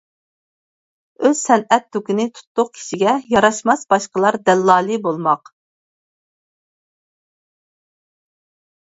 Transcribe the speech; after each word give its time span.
ئۆز 1.25 1.39
سەنئەت 1.47 1.83
دۇكىنى 1.97 2.23
تۇتتۇق 2.37 2.71
كىشىگە، 2.77 3.13
ياراشماس 3.33 3.83
باشقىلار 3.93 4.37
دەللالى 4.49 4.97
بولماق. 5.03 5.51